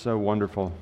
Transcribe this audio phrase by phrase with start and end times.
[0.00, 0.72] so wonderful.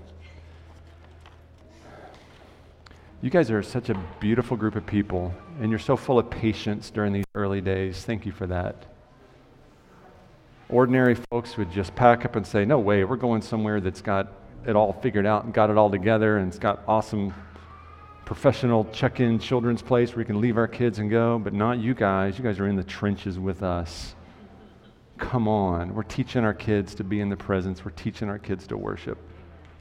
[3.21, 6.91] You guys are such a beautiful group of people, and you're so full of patience
[6.91, 8.05] during these early days.
[8.05, 8.87] Thank you for that.
[10.69, 14.33] Ordinary folks would just pack up and say, No way, we're going somewhere that's got
[14.69, 17.35] it all figured out and got it all together, and it's got awesome
[18.25, 21.79] professional check in children's place where we can leave our kids and go, but not
[21.79, 22.39] you guys.
[22.39, 24.15] You guys are in the trenches with us.
[25.19, 25.95] Come on.
[25.95, 29.19] We're teaching our kids to be in the presence, we're teaching our kids to worship,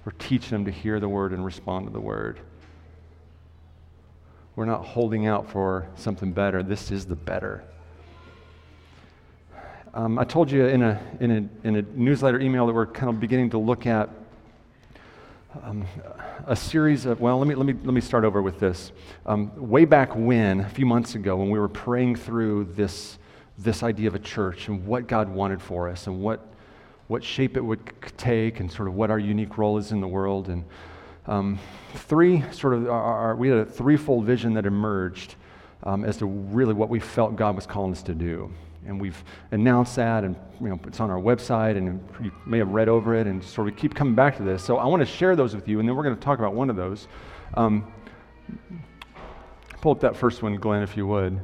[0.06, 2.40] we're teaching them to hear the word and respond to the word.
[4.56, 6.64] We're not holding out for something better.
[6.64, 7.64] This is the better.
[9.94, 13.10] Um, I told you in a, in, a, in a newsletter email that we're kind
[13.10, 14.10] of beginning to look at
[15.64, 15.86] um,
[16.46, 18.92] a series of, well, let me, let me, let me start over with this.
[19.26, 23.18] Um, way back when, a few months ago, when we were praying through this,
[23.58, 26.46] this idea of a church and what God wanted for us and what,
[27.08, 27.80] what shape it would
[28.18, 30.50] take and sort of what our unique role is in the world.
[30.50, 30.64] And
[31.26, 31.60] um,
[31.94, 35.36] three sort of, our, our, we had a threefold vision that emerged
[35.84, 38.52] um, as to really what we felt God was calling us to do.
[38.86, 42.70] And we've announced that, and you know, it's on our website, and you may have
[42.70, 44.64] read over it, and sort of keep coming back to this.
[44.64, 46.54] So I want to share those with you, and then we're going to talk about
[46.54, 47.10] one of those.
[47.56, 47.92] Um,
[49.82, 51.42] pull up that first one, Glenn, if you would.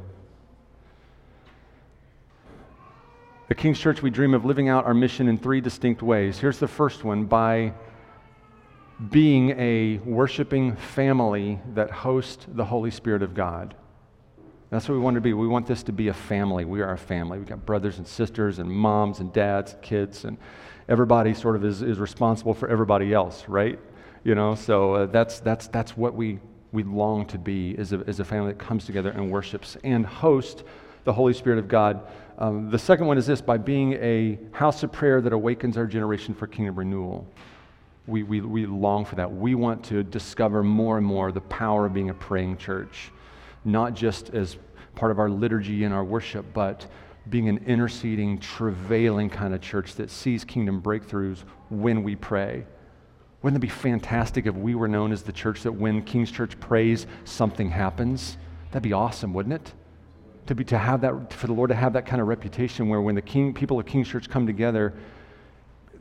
[3.50, 6.38] At King's Church, we dream of living out our mission in three distinct ways.
[6.38, 7.74] Here's the first one by
[9.10, 13.74] being a worshiping family that host the Holy Spirit of God.
[14.70, 15.34] That's what we want to be.
[15.34, 16.64] We want this to be a family.
[16.64, 17.36] We are a family.
[17.36, 20.38] We've got brothers and sisters and moms and dads, and kids, and
[20.88, 23.78] everybody sort of is, is responsible for everybody else, right?
[24.24, 26.38] You know, so uh, that's, that's, that's what we,
[26.72, 30.06] we long to be is a, is a family that comes together and worships and
[30.06, 30.64] host
[31.04, 32.00] the Holy Spirit of God.
[32.38, 35.86] Um, the second one is this by being a house of prayer that awakens our
[35.86, 37.26] generation for kingdom renewal
[38.06, 39.32] we, we, we long for that.
[39.32, 43.10] We want to discover more and more the power of being a praying church,
[43.64, 44.58] not just as
[44.94, 46.86] part of our liturgy and our worship, but
[47.30, 51.38] being an interceding, travailing kind of church that sees kingdom breakthroughs
[51.70, 52.66] when we pray.
[53.40, 56.58] Wouldn't it be fantastic if we were known as the church that when King's Church
[56.60, 58.36] prays, something happens?
[58.70, 59.72] That'd be awesome, wouldn't it?
[60.46, 63.00] To, be, to have that, for the Lord to have that kind of reputation where
[63.00, 64.92] when the king, people of King's Church come together,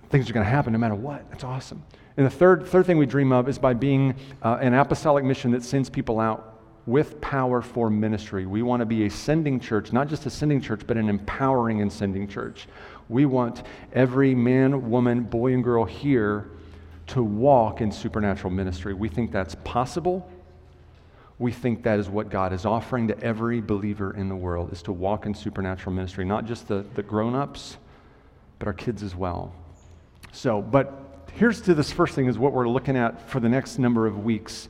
[0.09, 1.30] things are going to happen no matter what.
[1.30, 1.81] That's awesome.
[2.18, 5.52] And the third, third thing we dream of is by being uh, an apostolic mission
[5.52, 8.46] that sends people out with power for ministry.
[8.46, 11.81] We want to be a sending church, not just a sending church, but an empowering
[11.81, 12.68] and sending church.
[13.10, 16.50] We want every man, woman, boy, and girl here
[17.08, 18.94] to walk in supernatural ministry.
[18.94, 20.30] We think that's possible.
[21.44, 24.81] We think that is what God is offering to every believer in the world is
[24.84, 27.76] to walk in supernatural ministry, not just the, the grown-ups,
[28.59, 29.54] but our kids as well.
[30.31, 33.78] So, but here's to this first thing is what we're looking at for the next
[33.78, 34.70] number of weeks.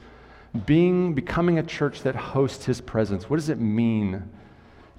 [0.65, 3.29] Being, becoming a church that hosts his presence.
[3.29, 4.27] What does it mean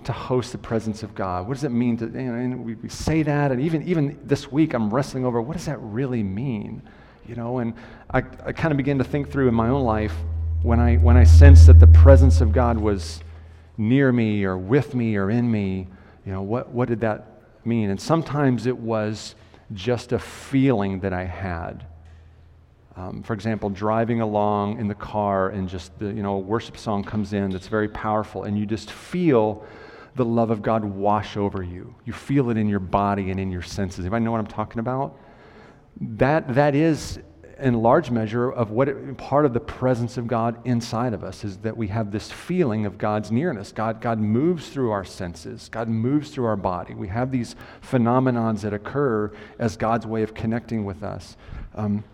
[0.04, 1.48] to host the presence of God?
[1.48, 4.20] What does it mean to, you know, and we, we say that, and even, even
[4.22, 6.82] this week I'm wrestling over what does that really mean?
[7.26, 7.74] You know, and
[8.12, 10.14] I, I kind of began to think through in my own life
[10.64, 13.20] when I, when I sensed that the presence of God was
[13.76, 15.86] near me or with me or in me,
[16.24, 17.90] you know, what, what did that mean?
[17.90, 19.34] And sometimes it was
[19.74, 21.86] just a feeling that I had.
[22.96, 26.78] Um, for example, driving along in the car and just the, you know, a worship
[26.78, 29.66] song comes in that's very powerful, and you just feel
[30.14, 31.94] the love of God wash over you.
[32.06, 34.06] You feel it in your body and in your senses.
[34.06, 35.18] If I know what I'm talking about?
[36.00, 37.18] That, that is
[37.64, 41.44] in large measure of what it, part of the presence of God inside of us
[41.44, 43.72] is that we have this feeling of God's nearness.
[43.72, 45.70] God, God moves through our senses.
[45.70, 46.92] God moves through our body.
[46.92, 51.38] We have these phenomenons that occur as God's way of connecting with us.
[51.74, 52.04] Um,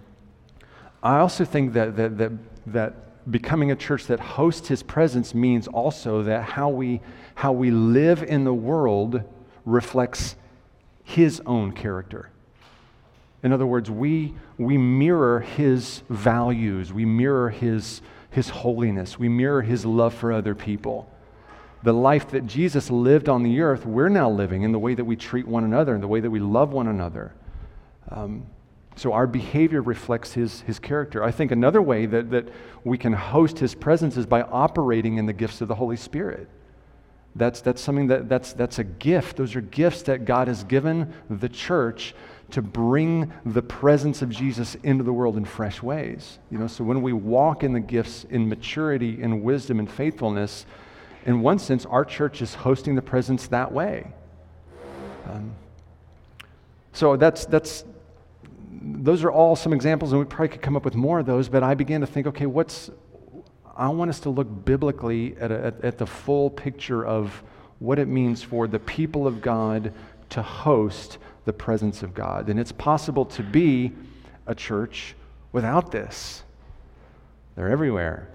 [1.03, 2.33] I also think that, that, that,
[2.67, 7.01] that becoming a church that hosts his presence means also that how we,
[7.35, 9.25] how we live in the world
[9.65, 10.37] reflects
[11.03, 12.31] his own character.
[13.43, 19.63] In other words, we, we mirror his values, we mirror his, his holiness, we mirror
[19.63, 21.11] his love for other people.
[21.83, 25.05] The life that Jesus lived on the earth, we're now living in the way that
[25.05, 27.33] we treat one another, in the way that we love one another.
[28.11, 28.47] Um,
[28.97, 31.25] so our behavior reflects his, his character.
[31.25, 32.49] I think another way that, that
[32.85, 36.49] we can host his presence is by operating in the gifts of the Holy Spirit.
[37.35, 39.37] That's, that's something that, that's, that's a gift.
[39.37, 42.15] Those are gifts that God has given the church
[42.53, 46.39] to bring the presence of Jesus into the world in fresh ways.
[46.51, 50.67] You know, so when we walk in the gifts in maturity and wisdom and faithfulness,
[51.27, 54.13] in one sense, our church is hosting the presence that way.
[55.29, 55.55] Um,
[56.93, 57.85] so that's, that's
[58.83, 61.49] those are all some examples, and we probably could come up with more of those,
[61.49, 62.91] but I began to think okay, what's,
[63.77, 67.43] I want us to look biblically at, a, at, at the full picture of
[67.79, 69.93] what it means for the people of God
[70.31, 72.49] to host the presence of God.
[72.49, 73.93] And it's possible to be
[74.47, 75.15] a church
[75.53, 76.43] without this.
[77.57, 78.29] They're everywhere.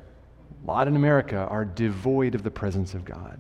[0.64, 3.40] A lot in America are devoid of the presence of God.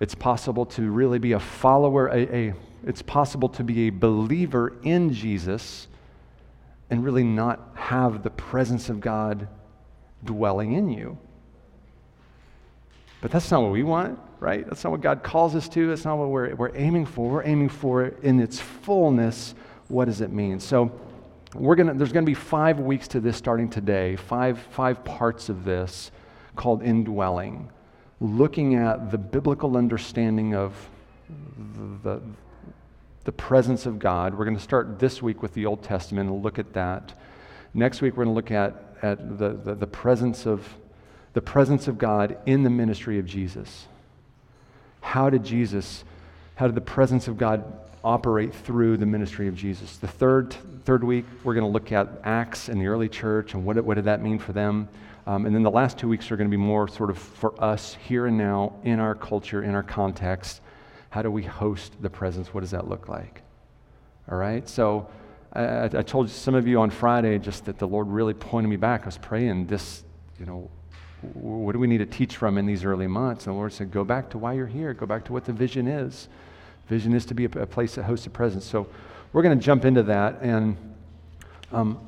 [0.00, 2.54] It's possible to really be a follower, a, a,
[2.84, 5.86] it's possible to be a believer in Jesus
[6.90, 9.48] and really not have the presence of God
[10.24, 11.18] dwelling in you.
[13.22, 14.66] But that's not what we want, right?
[14.66, 15.86] That's not what God calls us to.
[15.86, 17.30] That's not what we're, we're aiming for.
[17.30, 19.54] We're aiming for in its fullness.
[19.86, 20.60] What does it mean?
[20.60, 21.00] So,
[21.54, 25.48] we're gonna, there's going to be five weeks to this starting today, five, five parts
[25.48, 26.10] of this
[26.56, 27.70] called indwelling,
[28.20, 30.74] looking at the biblical understanding of
[32.02, 32.22] the, the,
[33.24, 34.34] the presence of God.
[34.34, 37.12] We're going to start this week with the Old Testament and look at that.
[37.74, 40.66] Next week, we're going to look at, at the, the, the presence of
[41.32, 43.86] the presence of God in the ministry of Jesus.
[45.00, 46.04] How did Jesus,
[46.54, 47.64] how did the presence of God
[48.04, 49.96] operate through the ministry of Jesus?
[49.96, 53.64] The third, third week, we're going to look at Acts and the early church and
[53.64, 54.88] what, what did that mean for them.
[55.26, 57.62] Um, and then the last two weeks are going to be more sort of for
[57.62, 60.60] us here and now in our culture, in our context.
[61.10, 62.52] How do we host the presence?
[62.52, 63.42] What does that look like?
[64.30, 64.68] All right?
[64.68, 65.08] So
[65.52, 68.76] I, I told some of you on Friday just that the Lord really pointed me
[68.76, 69.02] back.
[69.02, 70.02] I was praying this,
[70.40, 70.70] you know,
[71.34, 73.46] what do we need to teach from in these early months?
[73.46, 74.92] And the Lord said, go back to why you're here.
[74.92, 76.28] Go back to what the vision is.
[76.88, 78.64] Vision is to be a, a place that hosts a presence.
[78.64, 78.88] So
[79.32, 80.40] we're going to jump into that.
[80.42, 80.76] And
[81.70, 82.00] um,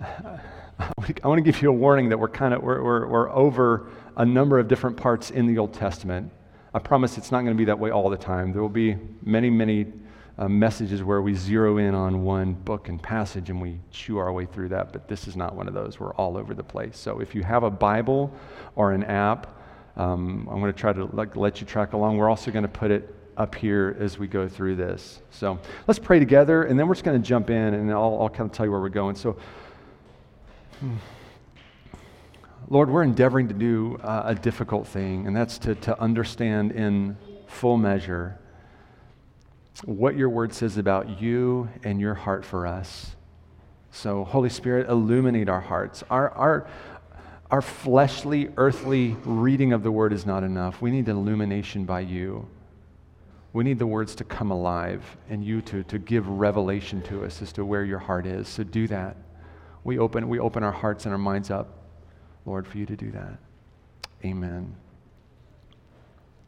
[0.02, 3.88] I want to give you a warning that we're kind of we're, we're, we're over
[4.16, 6.30] a number of different parts in the Old Testament.
[6.72, 8.52] I promise it's not going to be that way all the time.
[8.52, 9.92] There will be many, many
[10.36, 14.32] uh, messages where we zero in on one book and passage and we chew our
[14.32, 16.00] way through that, but this is not one of those.
[16.00, 16.98] We're all over the place.
[16.98, 18.32] So if you have a Bible
[18.74, 19.60] or an app,
[19.96, 22.16] um, I'm going to try to like, let you track along.
[22.16, 25.20] We're also going to put it up here as we go through this.
[25.30, 28.28] So let's pray together, and then we're just going to jump in, and I'll, I'll
[28.28, 29.14] kind of tell you where we're going.
[29.14, 29.36] So,
[30.80, 30.96] hmm.
[32.68, 37.16] Lord, we're endeavoring to do uh, a difficult thing, and that's to, to understand in
[37.46, 38.38] full measure
[39.84, 43.16] what your word says about you and your heart for us.
[43.90, 46.02] So, Holy Spirit, illuminate our hearts.
[46.10, 46.66] Our, our,
[47.50, 50.82] our fleshly, earthly reading of the word is not enough.
[50.82, 52.48] We need illumination by you.
[53.52, 57.40] We need the words to come alive and you to, to give revelation to us
[57.40, 58.48] as to where your heart is.
[58.48, 59.16] So do that.
[59.84, 61.68] We open, we open our hearts and our minds up,
[62.46, 63.38] Lord, for you to do that.
[64.24, 64.74] Amen.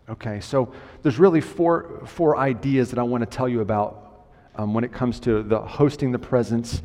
[0.08, 0.72] Okay, so
[1.02, 4.92] there's really four, four ideas that I want to tell you about um, when it
[4.92, 6.80] comes to the hosting the presence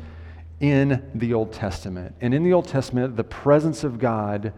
[0.60, 2.16] in the Old Testament.
[2.20, 4.52] And in the Old Testament, the presence of God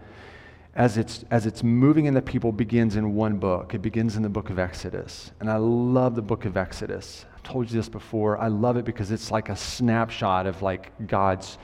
[0.75, 3.75] as it's, as it's moving in the people begins in one book.
[3.75, 5.31] It begins in the book of Exodus.
[5.40, 7.26] And I love the book of Exodus.
[7.34, 8.38] I've told you this before.
[8.38, 11.58] I love it because it's like a snapshot of like God's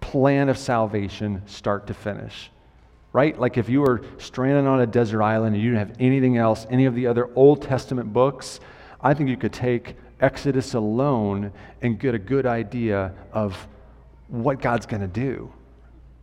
[0.00, 2.50] plan of salvation start to finish
[3.12, 3.38] right?
[3.38, 6.66] Like if you were stranded on a desert island and you didn't have anything else,
[6.70, 8.60] any of the other Old Testament books,
[9.00, 13.68] I think you could take Exodus alone and get a good idea of
[14.28, 15.52] what God's going to do.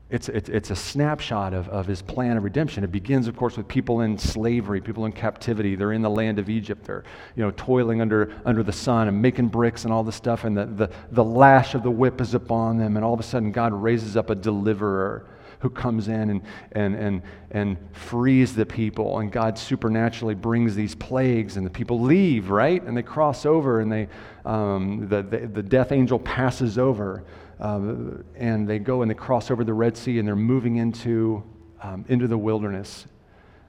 [0.10, 2.84] It's, it's, it's, a snapshot of, of his plan of redemption.
[2.84, 5.75] It begins, of course, with people in slavery, people in captivity.
[5.75, 6.84] They're in the land of Egypt.
[6.84, 7.04] They're
[7.36, 10.46] you know, toiling under, under the sun and making bricks and all this stuff.
[10.46, 12.96] And the, the, the lash of the whip is upon them.
[12.96, 15.28] And all of a sudden, God raises up a deliverer
[15.60, 19.20] who comes in and, and, and, and frees the people.
[19.20, 22.82] And God supernaturally brings these plagues, and the people leave, right?
[22.82, 24.08] And they cross over, and they,
[24.46, 27.24] um, the, the, the death angel passes over.
[27.60, 31.44] Uh, and they go and they cross over the Red Sea, and they're moving into,
[31.84, 33.06] um, into the wilderness.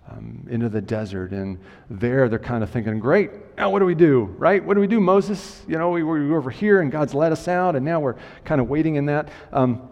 [0.09, 1.31] Um, into the desert.
[1.31, 1.57] And
[1.89, 4.65] there they're kind of thinking, great, now what do we do, right?
[4.65, 5.63] What do we do, Moses?
[5.69, 8.61] You know, we were over here and God's let us out, and now we're kind
[8.61, 9.29] of waiting in that.
[9.53, 9.89] Um,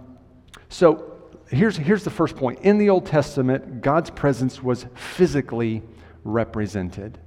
[0.68, 1.07] so
[1.50, 2.60] here's, here's the first point.
[2.60, 5.82] In the Old Testament, God's presence was physically
[6.24, 7.18] represented.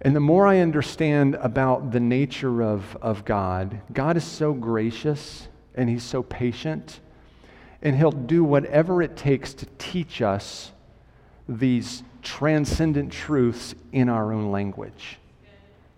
[0.00, 5.48] And the more I understand about the nature of, of God, God is so gracious
[5.74, 7.00] and He's so patient,
[7.82, 10.72] and He'll do whatever it takes to teach us
[11.48, 15.18] these transcendent truths in our own language.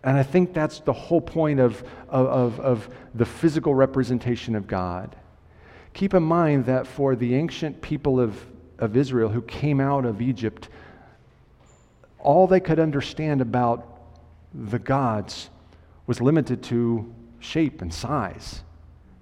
[0.02, 5.14] And I think that's the whole point of, of, of, the physical representation of God.
[5.92, 8.44] Keep in mind that for the ancient people of,
[8.78, 10.68] of Israel who came out of Egypt,
[12.18, 13.86] all they could understand about
[14.52, 15.50] the gods
[16.06, 18.62] was limited to shape and size.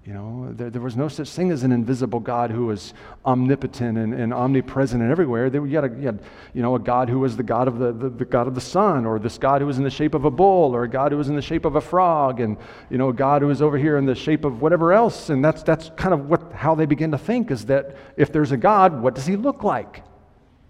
[0.09, 2.95] You know, there, there, was no such thing as an invisible God who was
[3.27, 5.51] omnipotent and, and omnipresent and everywhere.
[5.51, 6.23] There, you, had a, you had,
[6.55, 8.61] you know, a God who was the God of the, the, the, God of the
[8.61, 11.11] sun, or this God who was in the shape of a bull, or a God
[11.11, 12.57] who was in the shape of a frog, and
[12.89, 15.29] you know, a God who was over here in the shape of whatever else.
[15.29, 18.51] And that's that's kind of what how they begin to think is that if there's
[18.51, 20.01] a God, what does he look like?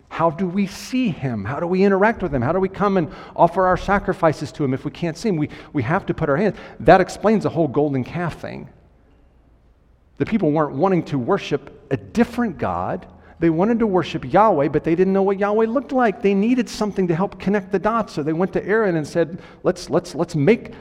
[0.10, 1.46] How do we see him?
[1.46, 2.42] How do we interact with him?
[2.42, 5.38] How do we come and offer our sacrifices to him if we can't see him?
[5.38, 6.58] We, we have to put our hands.
[6.82, 8.68] That explains the whole golden calf thing.
[10.20, 13.08] The people weren't wanting to worship a different God.
[13.40, 16.22] They wanted to worship Yahweh, but they didn't know what Yahweh looked like.
[16.22, 18.14] They needed something to help connect the dots.
[18.14, 20.74] So they went to Aaron and said, let's, let's, let's make,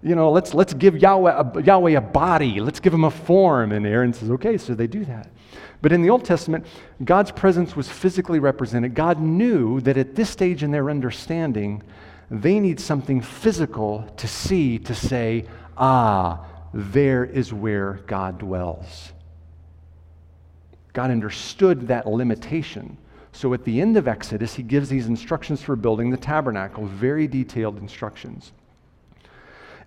[0.00, 2.60] you know, let's, let's give Yahweh a, Yahweh a body.
[2.60, 3.72] Let's give him a form.
[3.72, 5.28] And Aaron says, okay, so they do that.
[5.82, 6.64] But in the Old Testament,
[7.04, 8.94] God's presence was physically represented.
[8.94, 11.82] God knew that at this stage in their understanding,
[12.30, 15.46] they need something physical to see to say,
[15.76, 19.12] ah, there is where God dwells.
[20.92, 22.98] God understood that limitation.
[23.32, 27.28] So at the end of Exodus, he gives these instructions for building the tabernacle, very
[27.28, 28.52] detailed instructions.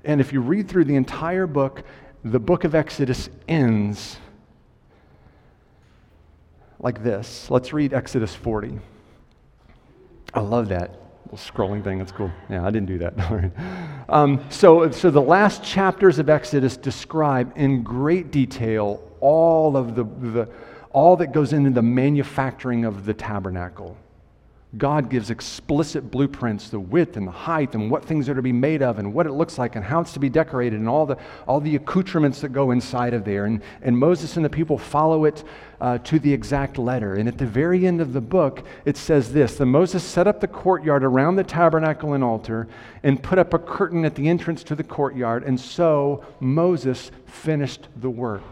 [0.05, 1.83] And if you read through the entire book,
[2.23, 4.17] the book of Exodus ends
[6.79, 7.49] like this.
[7.49, 8.79] Let's read Exodus 40.
[10.33, 11.97] I love that scrolling thing.
[11.97, 12.31] That's cool.
[12.49, 13.51] Yeah, I didn't do that.
[14.09, 20.03] um, so, so the last chapters of Exodus describe in great detail all of the,
[20.03, 20.49] the
[20.91, 23.97] all that goes into the manufacturing of the tabernacle.
[24.75, 28.51] God gives explicit blueprints, the width and the height, and what things are to be
[28.51, 31.05] made of, and what it looks like, and how it's to be decorated, and all
[31.05, 33.45] the, all the accoutrements that go inside of there.
[33.45, 35.45] And, and Moses and the people follow it
[35.79, 37.15] uh, to the exact letter.
[37.15, 40.41] And at the very end of the book, it says this Then Moses set up
[40.41, 42.67] the courtyard around the tabernacle and altar,
[43.03, 47.87] and put up a curtain at the entrance to the courtyard, and so Moses finished
[47.95, 48.43] the work.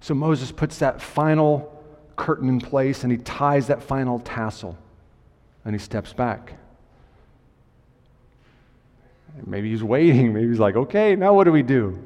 [0.00, 1.77] So Moses puts that final
[2.18, 4.76] curtain in place and he ties that final tassel
[5.64, 6.54] and he steps back.
[9.46, 10.34] Maybe he's waiting.
[10.34, 11.98] Maybe he's like, okay, now what do we do?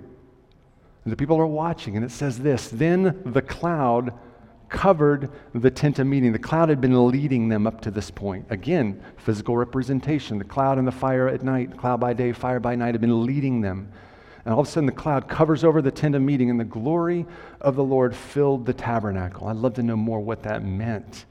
[1.04, 4.12] And the people are watching, and it says this Then the cloud
[4.68, 6.32] covered the tent of meeting.
[6.32, 8.46] The cloud had been leading them up to this point.
[8.50, 10.38] Again, physical representation.
[10.38, 13.26] The cloud and the fire at night, cloud by day, fire by night, had been
[13.26, 13.90] leading them.
[14.44, 16.64] And all of a sudden, the cloud covers over the tent of meeting, and the
[16.64, 17.26] glory
[17.60, 19.46] of the Lord filled the tabernacle.
[19.46, 21.26] I'd love to know more what that meant.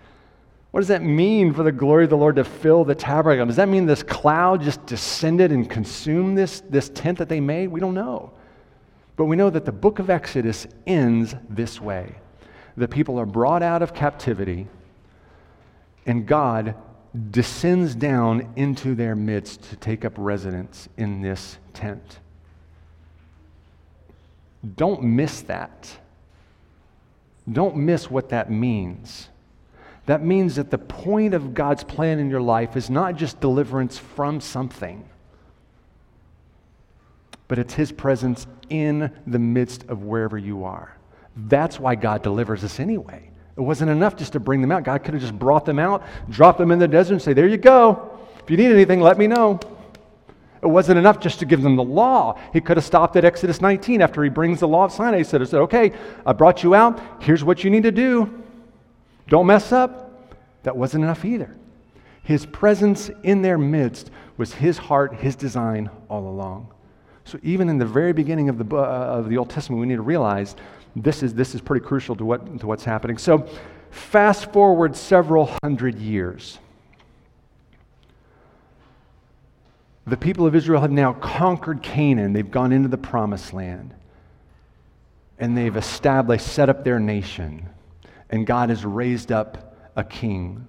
[0.71, 3.45] What does that mean for the glory of the Lord to fill the tabernacle?
[3.45, 7.67] Does that mean this cloud just descended and consumed this, this tent that they made?
[7.67, 8.31] We don't know.
[9.17, 12.15] But we know that the book of Exodus ends this way
[12.77, 14.65] the people are brought out of captivity,
[16.05, 16.73] and God
[17.29, 22.20] descends down into their midst to take up residence in this tent.
[24.75, 25.97] Don't miss that.
[27.51, 29.29] Don't miss what that means.
[30.05, 33.97] That means that the point of God's plan in your life is not just deliverance
[33.97, 35.07] from something,
[37.47, 40.95] but it's His presence in the midst of wherever you are.
[41.35, 43.29] That's why God delivers us anyway.
[43.57, 44.83] It wasn't enough just to bring them out.
[44.83, 47.47] God could have just brought them out, dropped them in the desert, and say, There
[47.47, 48.17] you go.
[48.43, 49.59] If you need anything, let me know.
[50.61, 52.39] It wasn't enough just to give them the law.
[52.53, 55.17] He could have stopped at Exodus 19 after he brings the law of Sinai.
[55.17, 55.91] He said, Okay,
[56.25, 57.01] I brought you out.
[57.21, 58.43] Here's what you need to do.
[59.27, 60.35] Don't mess up.
[60.63, 61.55] That wasn't enough either.
[62.23, 66.71] His presence in their midst was his heart, his design all along.
[67.25, 69.95] So even in the very beginning of the, uh, of the Old Testament, we need
[69.95, 70.55] to realize
[70.95, 73.17] this is, this is pretty crucial to, what, to what's happening.
[73.17, 73.47] So
[73.89, 76.59] fast forward several hundred years.
[80.08, 82.34] The people of Israel have now conquered Canaan.
[82.34, 83.93] They've gone into the promised land.
[85.38, 87.70] And they've established, set up their nation.
[88.29, 90.67] And God has raised up a king.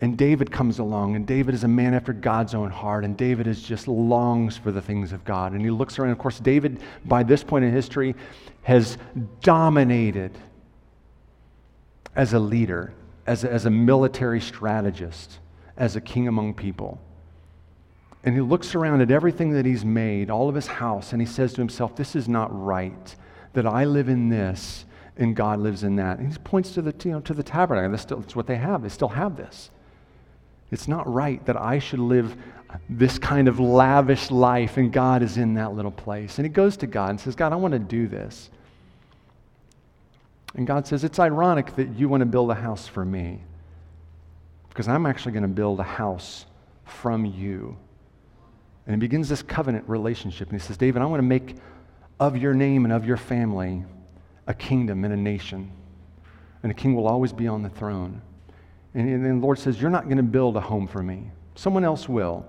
[0.00, 3.48] And David comes along, and David is a man after God's own heart, and David
[3.48, 5.52] is just longs for the things of God.
[5.52, 6.12] And he looks around.
[6.12, 8.14] Of course, David, by this point in history,
[8.62, 8.96] has
[9.42, 10.38] dominated
[12.14, 12.92] as a leader,
[13.26, 15.40] as a, as a military strategist,
[15.76, 17.00] as a king among people.
[18.24, 21.26] And he looks around at everything that he's made, all of his house, and he
[21.26, 23.14] says to himself, This is not right
[23.52, 24.84] that I live in this
[25.16, 26.18] and God lives in that.
[26.18, 27.90] And he points to the, you know, to the tabernacle.
[27.90, 28.82] That's, still, that's what they have.
[28.82, 29.70] They still have this.
[30.70, 32.36] It's not right that I should live
[32.88, 36.38] this kind of lavish life and God is in that little place.
[36.38, 38.50] And he goes to God and says, God, I want to do this.
[40.54, 43.40] And God says, It's ironic that you want to build a house for me
[44.68, 46.46] because I'm actually going to build a house
[46.84, 47.76] from you.
[48.88, 50.48] And he begins this covenant relationship.
[50.50, 51.56] And he says, David, I want to make
[52.18, 53.84] of your name and of your family
[54.46, 55.70] a kingdom and a nation.
[56.62, 58.22] And a king will always be on the throne.
[58.94, 61.84] And, and the Lord says, You're not going to build a home for me, someone
[61.84, 62.46] else will.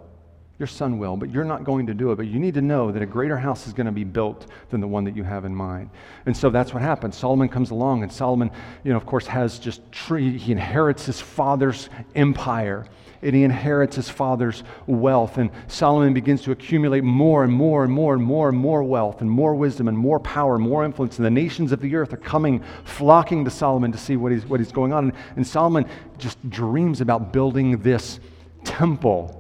[0.60, 2.18] Your son will, but you're not going to do it.
[2.18, 4.82] But you need to know that a greater house is going to be built than
[4.82, 5.90] the one that you have in mind.
[6.26, 7.16] And so that's what happens.
[7.16, 8.52] Solomon comes along, and Solomon,
[8.84, 12.86] you know, of course, has just tree, he inherits his father's empire.
[13.22, 15.38] And he inherits his father's wealth.
[15.38, 19.22] And Solomon begins to accumulate more and more and more and more and more wealth
[19.22, 21.18] and more wisdom and more power and more influence.
[21.18, 24.46] And the nations of the earth are coming, flocking to Solomon to see what he's,
[24.46, 25.06] what he's going on.
[25.06, 25.86] And, and Solomon
[26.18, 28.20] just dreams about building this
[28.64, 29.39] temple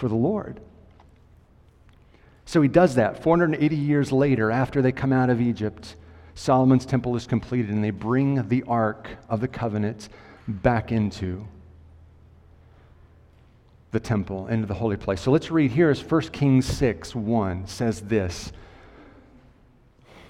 [0.00, 0.60] for the Lord.
[2.46, 3.22] So he does that.
[3.22, 5.94] 480 years later, after they come out of Egypt,
[6.34, 10.08] Solomon's temple is completed and they bring the Ark of the Covenant
[10.48, 11.46] back into
[13.92, 15.20] the temple, into the holy place.
[15.20, 18.52] So let's read here as 1 Kings 6 1 says this.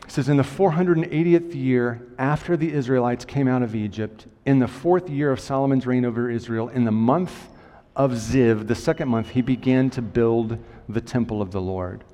[0.04, 4.66] It says, In the 480th year after the Israelites came out of Egypt, in the
[4.66, 7.48] fourth year of Solomon's reign over Israel, in the month
[7.96, 12.04] of Ziv, the second month, he began to build the temple of the Lord.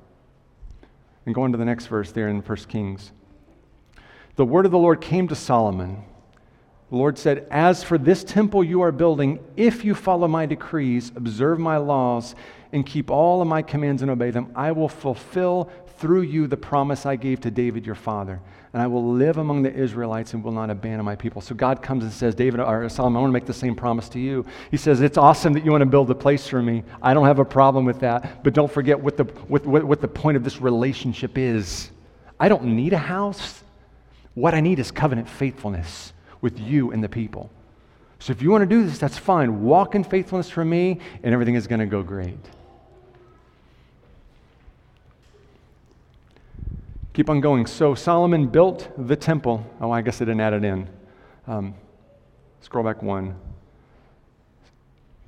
[1.25, 3.11] And go on to the next verse there in 1 Kings.
[4.35, 6.03] The word of the Lord came to Solomon.
[6.89, 11.11] The Lord said, As for this temple you are building, if you follow my decrees,
[11.15, 12.33] observe my laws,
[12.71, 16.57] and keep all of my commands and obey them, I will fulfill through you the
[16.57, 18.41] promise I gave to David your father
[18.73, 21.41] and I will live among the Israelites and will not abandon my people.
[21.41, 23.75] So God comes and says, David or uh, Solomon, I want to make the same
[23.75, 24.45] promise to you.
[24.69, 26.83] He says, It's awesome that you want to build a place for me.
[27.01, 28.43] I don't have a problem with that.
[28.43, 31.89] But don't forget what the, what, what, what the point of this relationship is.
[32.39, 33.63] I don't need a house.
[34.35, 37.49] What I need is covenant faithfulness with you and the people.
[38.19, 39.63] So if you want to do this, that's fine.
[39.63, 42.37] Walk in faithfulness for me, and everything is going to go great.
[47.17, 47.65] Keep on going.
[47.65, 49.65] So Solomon built the temple.
[49.81, 50.87] Oh, I guess I didn't add it in.
[51.47, 51.73] Um,
[52.61, 53.35] scroll back one.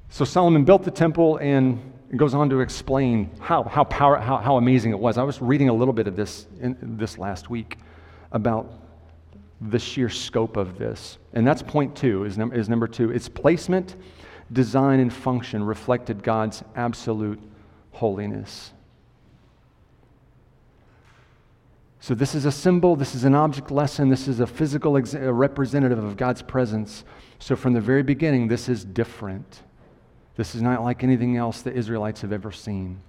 [0.10, 4.38] So Solomon built the temple and it goes on to explain how, how, power, how,
[4.38, 5.18] how amazing it was.
[5.18, 7.80] I was reading a little bit of this in, this last week
[8.34, 8.72] about
[9.60, 11.18] the sheer scope of this.
[11.34, 13.10] And that's point two, is, num- is number two.
[13.10, 13.96] Its placement,
[14.52, 17.42] design, and function reflected God's absolute
[17.94, 18.74] holiness.
[22.02, 25.14] So, this is a symbol, this is an object lesson, this is a physical ex-
[25.14, 27.04] a representative of God's presence.
[27.40, 29.64] So, from the very beginning, this is different.
[30.38, 33.02] This is not like anything else the Israelites have ever seen.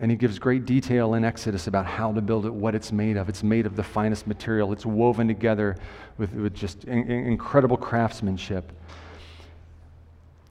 [0.00, 3.18] And he gives great detail in Exodus about how to build it, what it's made
[3.18, 3.28] of.
[3.28, 5.76] It's made of the finest material, it's woven together
[6.16, 8.72] with, with just in, in incredible craftsmanship.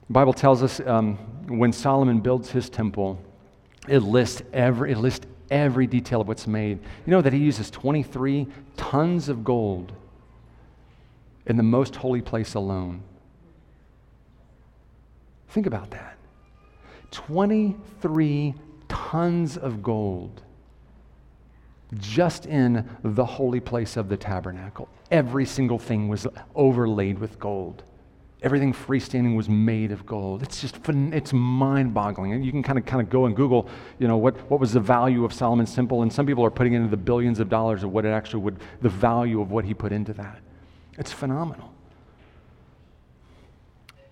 [0.06, 1.16] The Bible tells us um,
[1.48, 3.18] when Solomon builds his temple,
[3.88, 6.80] it lists every, it lists every detail of what's made.
[7.06, 9.92] You know that he uses 23 tons of gold
[11.46, 13.02] in the most holy place alone.
[15.48, 16.16] Think about that
[17.10, 18.54] 23
[18.88, 20.42] tons of gold
[21.98, 24.88] just in the holy place of the tabernacle.
[25.10, 27.82] Every single thing was overlaid with gold.
[28.42, 30.42] Everything freestanding was made of gold.
[30.42, 32.32] It's just it's mind-boggling.
[32.32, 33.68] And You can kind of kind of go and Google,
[34.00, 36.72] you know, what, what was the value of Solomon's temple, and some people are putting
[36.72, 39.74] into the billions of dollars of what it actually would, the value of what he
[39.74, 40.40] put into that.
[40.98, 41.72] It's phenomenal.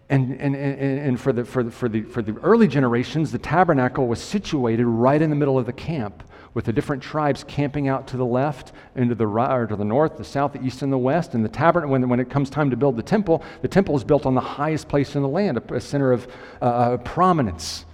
[0.09, 3.39] And, and, and, and for, the, for, the, for, the, for the early generations, the
[3.39, 7.89] tabernacle was situated right in the middle of the camp with the different tribes camping
[7.89, 10.63] out to the left and to the right, or to the north, the south, the
[10.63, 11.35] east, and the west.
[11.35, 14.05] And the tabernacle, when, when it comes time to build the temple, the temple is
[14.05, 16.27] built on the highest place in the land, a, a center of
[16.61, 17.85] uh, uh, prominence.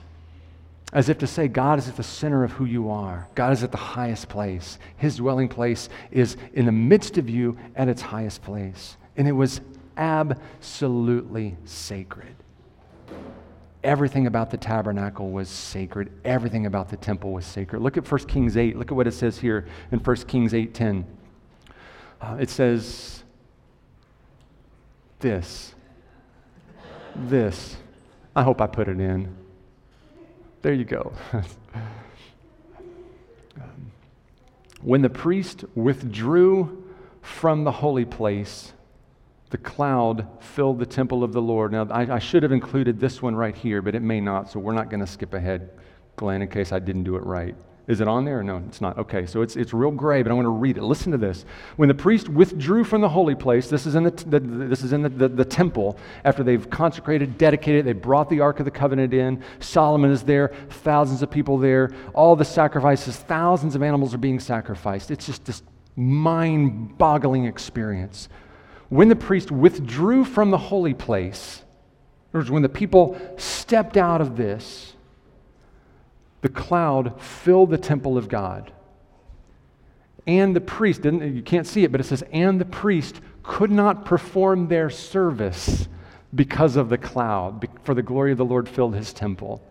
[0.93, 3.29] As if to say, God is at the center of who you are.
[3.35, 4.79] God is at the highest place.
[4.97, 8.97] His dwelling place is in the midst of you at its highest place.
[9.17, 9.61] And it was
[9.97, 12.36] absolutely sacred.
[13.87, 16.11] Everything about the tabernacle was sacred.
[16.25, 17.81] Everything about the temple was sacred.
[17.81, 18.77] Look at 1 Kings 8.
[18.77, 21.05] Look at what it says here in 1 Kings 8:10.
[22.21, 23.23] Uh, it says
[25.21, 25.77] this.
[27.15, 27.77] This.
[28.35, 29.33] I hope I put it in.
[30.63, 31.13] There you go.
[34.83, 38.73] when the priest withdrew from the holy place,
[39.57, 41.73] the cloud filled the temple of the Lord.
[41.73, 44.61] Now, I, I, should have included this one right here, but it may not, so
[44.61, 45.71] we're not going to skip ahead,
[46.17, 47.57] Glenn, in case I didn't do it right.
[47.89, 48.43] Is it on there?
[48.43, 48.99] No, it's not.
[48.99, 50.83] Okay, so it's, it's real gray, but I want to read it.
[50.83, 51.47] Listen to this.
[51.77, 54.93] When the priest withdrew from the holy place, this is in the, the this is
[54.93, 58.71] in the, the, the, temple, after they've consecrated, dedicated, they brought the Ark of the
[58.71, 59.43] Covenant in.
[59.61, 64.39] Solomon is there, thousands of people there, all the sacrifices, thousands of animals are being
[64.39, 65.11] sacrificed.
[65.11, 65.63] It's just this
[65.97, 68.29] mind boggling experience.
[68.89, 71.63] When the priest withdrew from the holy place,
[72.33, 74.95] when the people stepped out of this,
[76.43, 78.73] the cloud filled the temple of God.
[80.27, 83.71] And the priest, didn't, you can't see it, but it says, and the priest could
[83.71, 85.89] not perform their service
[86.35, 89.63] because of the cloud, for the glory of the Lord filled his temple.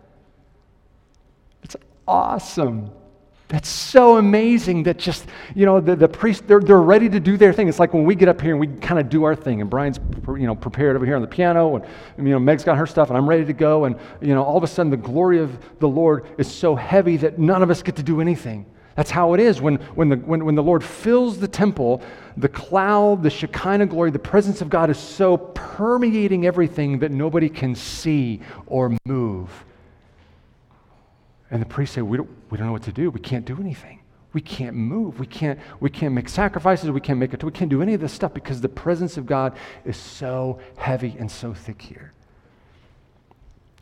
[1.62, 1.76] It's
[2.08, 2.90] awesome.
[3.48, 7.36] That's so amazing that just, you know, the, the priests, they're, they're ready to do
[7.36, 7.68] their thing.
[7.68, 9.70] It's like when we get up here and we kind of do our thing, and
[9.70, 11.84] Brian's, you know, prepared over here on the piano, and,
[12.18, 14.56] you know, Meg's got her stuff, and I'm ready to go, and, you know, all
[14.56, 17.82] of a sudden the glory of the Lord is so heavy that none of us
[17.82, 18.66] get to do anything.
[18.96, 19.60] That's how it is.
[19.60, 22.02] When, when, the, when, when the Lord fills the temple,
[22.36, 27.48] the cloud, the Shekinah glory, the presence of God is so permeating everything that nobody
[27.48, 29.64] can see or move.
[31.50, 33.10] And the priests say, we don't, we don't know what to do.
[33.10, 34.00] We can't do anything.
[34.32, 35.18] We can't move.
[35.18, 36.90] We can't, we can't make sacrifices.
[36.90, 37.42] We can't make it.
[37.42, 41.16] We can't do any of this stuff because the presence of God is so heavy
[41.18, 42.12] and so thick here.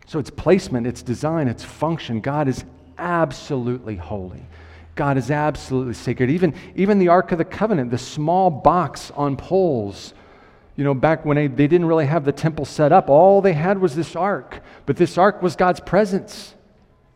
[0.06, 2.64] So its placement, its design, its function, God is
[2.98, 4.42] absolutely holy.
[4.94, 6.30] God is absolutely sacred.
[6.30, 10.14] Even, even the Ark of the Covenant, the small box on poles,
[10.76, 13.52] you know, back when they, they didn't really have the temple set up, all they
[13.52, 14.60] had was this ark.
[14.86, 16.53] But this ark was God's presence.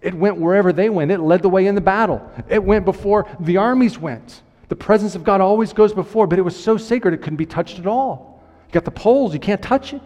[0.00, 1.10] It went wherever they went.
[1.10, 2.30] It led the way in the battle.
[2.48, 4.42] It went before the armies went.
[4.68, 7.46] The presence of God always goes before, but it was so sacred it couldn't be
[7.46, 8.42] touched at all.
[8.68, 10.02] You got the poles, you can't touch it.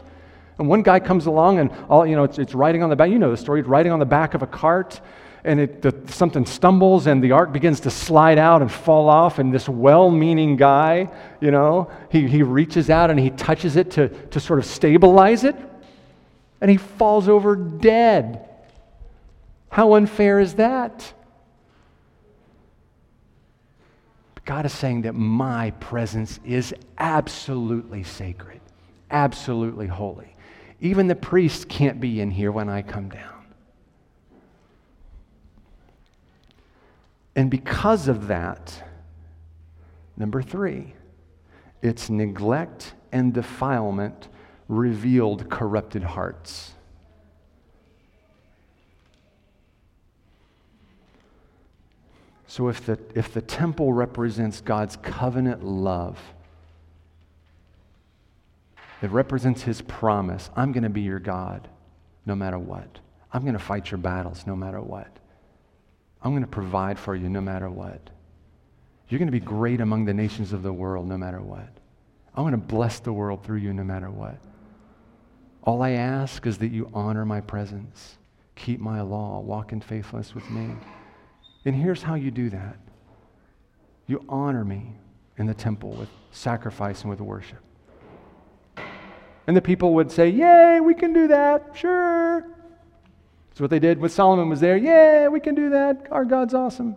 [0.59, 3.11] And one guy comes along and all, you know, it's, it's riding on the back.
[3.11, 3.61] You know the story.
[3.61, 5.01] It's riding on the back of a cart,
[5.45, 9.41] and it, the, something stumbles, and the ark begins to slide out and fall off.
[9.41, 14.09] And this well-meaning guy, you know, he, he reaches out and he touches it to,
[14.09, 15.57] to sort of stabilize it,
[16.61, 18.49] and he falls over dead.
[19.73, 21.15] How unfair is that?
[24.45, 28.61] God is saying that my presence is absolutely sacred,
[29.11, 30.37] absolutely holy.
[30.83, 33.47] Even the priest can't be in here when I come down.
[37.35, 38.83] And because of that,
[40.19, 40.93] number three,
[41.81, 44.29] its neglect and defilement
[44.69, 46.75] revealed corrupted hearts.
[52.53, 56.21] So if the, if the temple represents God's covenant love,
[59.01, 61.67] it represents his promise I'm going to be your God
[62.27, 62.99] no matter what.
[63.33, 65.09] I'm going to fight your battles no matter what.
[66.21, 68.11] I'm going to provide for you no matter what.
[69.09, 71.71] You're going to be great among the nations of the world no matter what.
[72.35, 74.37] I'm going to bless the world through you no matter what.
[75.63, 78.19] All I ask is that you honor my presence,
[78.57, 80.77] keep my law, walk in faithfulness with me.
[81.65, 82.77] And here's how you do that
[84.07, 84.93] you honor me
[85.39, 87.59] in the temple with sacrifice and with worship.
[89.47, 92.47] And the people would say, Yay, we can do that, sure.
[93.49, 94.77] That's what they did when Solomon was there.
[94.77, 96.09] Yeah, we can do that.
[96.11, 96.97] Our God's awesome.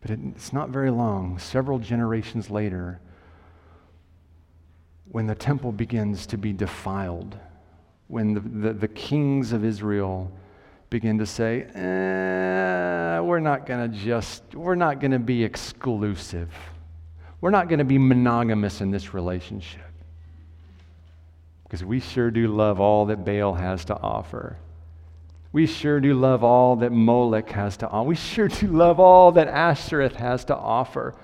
[0.00, 3.00] But it's not very long, several generations later,
[5.10, 7.38] when the temple begins to be defiled,
[8.08, 10.32] when the, the, the kings of Israel
[10.92, 16.50] begin to say, eh, we're not going to just, we're not going to be exclusive.
[17.40, 19.80] We're not going to be monogamous in this relationship.
[21.64, 24.58] Because we sure do love all that Baal has to offer.
[25.50, 28.08] We sure do love all that Molech has to offer.
[28.08, 31.14] We sure do love all that Ashereth has to offer.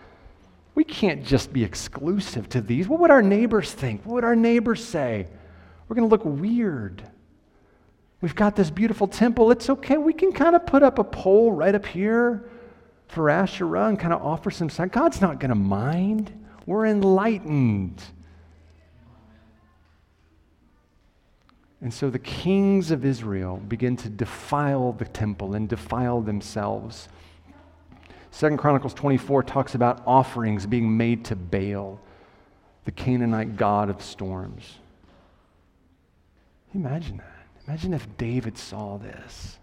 [0.74, 2.88] We can't just be exclusive to these.
[2.88, 4.07] What would our neighbors think?
[4.07, 5.26] What would our neighbors say?
[5.88, 7.02] We're going to look weird.
[8.20, 9.50] We've got this beautiful temple.
[9.52, 9.96] It's okay.
[9.96, 12.48] We can kind of put up a pole right up here
[13.07, 14.88] for Asherah and kind of offer some sign.
[14.88, 16.33] God's not going to mind.
[16.66, 18.02] We're enlightened.
[21.81, 27.09] And so the kings of Israel begin to defile the temple and defile themselves.
[28.33, 32.00] Second Chronicles 24 talks about offerings being made to Baal,
[32.85, 34.78] the Canaanite god of storms.
[36.74, 37.38] Imagine that.
[37.68, 39.59] Imagine if David saw this.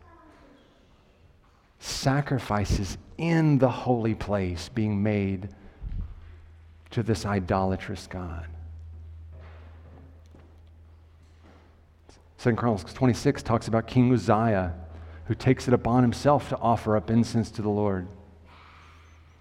[1.80, 5.50] Sacrifices in the holy place being made
[6.91, 8.46] to this idolatrous God.
[12.38, 14.76] Second Chronicles 26 talks about King Uzziah
[15.26, 18.08] who takes it upon himself to offer up incense to the Lord.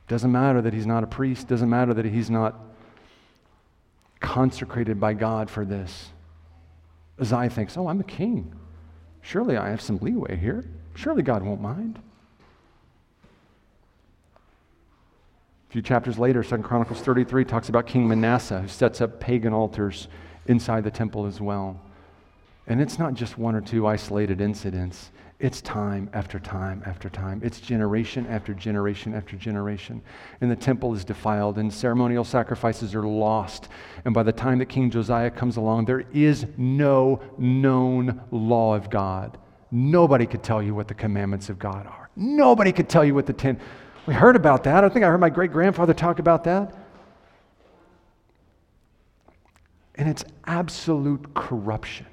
[0.08, 2.58] Doesn't matter that he's not a priest, doesn't matter that he's not
[4.20, 6.13] consecrated by God for this.
[7.18, 8.52] Uzziah thinks, oh, I'm a king.
[9.22, 10.64] Surely I have some leeway here.
[10.94, 11.98] Surely God won't mind.
[15.68, 19.52] A few chapters later, 2 Chronicles 33 talks about King Manasseh, who sets up pagan
[19.52, 20.08] altars
[20.46, 21.80] inside the temple as well.
[22.66, 25.10] And it's not just one or two isolated incidents.
[25.38, 27.42] It's time after time after time.
[27.44, 30.00] It's generation after generation after generation.
[30.40, 33.68] And the temple is defiled, and ceremonial sacrifices are lost.
[34.04, 38.88] And by the time that King Josiah comes along, there is no known law of
[38.88, 39.36] God.
[39.70, 42.08] Nobody could tell you what the commandments of God are.
[42.16, 43.60] Nobody could tell you what the ten.
[44.06, 44.84] We heard about that.
[44.84, 46.74] I think I heard my great grandfather talk about that.
[49.96, 52.06] And it's absolute corruption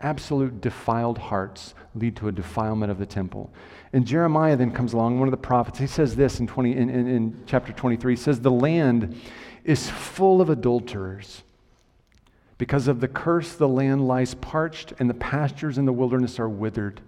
[0.00, 3.52] absolute defiled hearts lead to a defilement of the temple.
[3.92, 6.90] And Jeremiah then comes along, one of the prophets, he says this in, 20, in,
[6.90, 8.12] in, in chapter 23.
[8.12, 9.20] He says, The land
[9.64, 11.42] is full of adulterers.
[12.58, 16.48] Because of the curse, the land lies parched, and the pastures in the wilderness are
[16.48, 17.00] withered.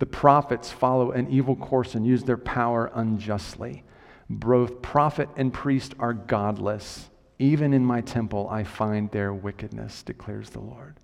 [0.00, 3.84] The prophets follow an evil course and use their power unjustly.
[4.28, 7.08] Both prophet and priest are godless.
[7.38, 10.96] Even in my temple, I find their wickedness, declares the Lord.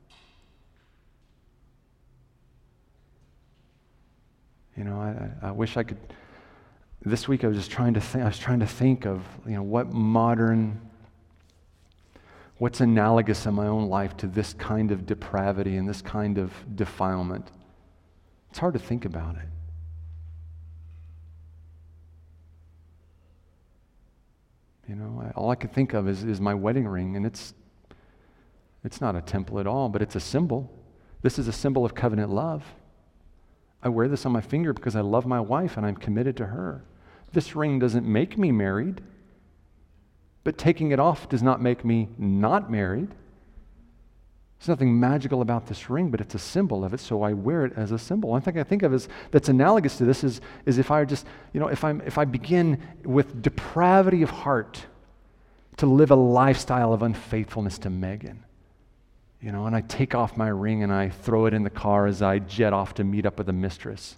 [4.79, 5.99] You know, I, I wish I could.
[7.05, 9.55] This week I was just trying to think, I was trying to think of, you
[9.55, 10.81] know, what modern,
[12.59, 16.53] what's analogous in my own life to this kind of depravity and this kind of
[16.77, 17.51] defilement.
[18.51, 19.49] It's hard to think about it.
[24.89, 27.53] You know, I, all I can think of is, is my wedding ring, and it's,
[28.85, 30.73] it's not a temple at all, but it's a symbol.
[31.23, 32.65] This is a symbol of covenant love.
[33.83, 36.47] I wear this on my finger because I love my wife and I'm committed to
[36.47, 36.85] her.
[37.33, 39.01] This ring doesn't make me married,
[40.45, 43.09] but taking it off does not make me not married.
[44.59, 47.65] There's nothing magical about this ring, but it's a symbol of it, so I wear
[47.65, 48.31] it as a symbol.
[48.31, 51.27] One thing I think of is that's analogous to this is, is if I just,
[51.53, 54.85] you know, if I'm if I begin with depravity of heart
[55.77, 58.45] to live a lifestyle of unfaithfulness to Megan
[59.41, 62.07] you know, and I take off my ring and I throw it in the car
[62.07, 64.17] as I jet off to meet up with a mistress.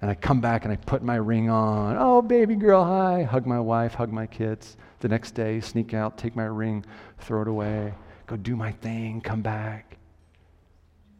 [0.00, 1.96] And I come back and I put my ring on.
[1.98, 3.22] Oh, baby girl, hi.
[3.22, 4.76] Hug my wife, hug my kids.
[5.00, 6.84] The next day, sneak out, take my ring,
[7.18, 7.94] throw it away,
[8.26, 9.96] go do my thing, come back.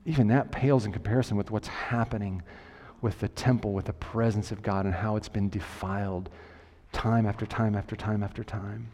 [0.05, 2.42] Even that pales in comparison with what's happening
[3.01, 6.29] with the temple, with the presence of God, and how it's been defiled
[6.92, 8.88] time after time after time after time.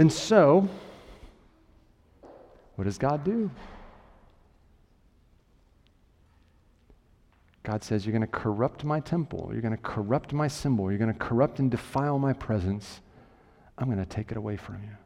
[0.00, 0.66] And so,
[2.76, 3.50] what does God do?
[7.64, 9.50] God says, You're going to corrupt my temple.
[9.52, 10.90] You're going to corrupt my symbol.
[10.90, 13.02] You're going to corrupt and defile my presence.
[13.76, 14.96] I'm going to take it away from you.